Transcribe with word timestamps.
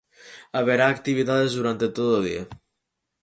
Haberá 0.55 0.85
actividades 0.89 1.51
durante 1.57 1.87
todo 1.97 2.13
o 2.17 2.23
día. 2.27 2.43